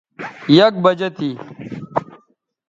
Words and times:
یک 0.57 0.73
بجہ 0.83 1.09
تھی 1.17 1.29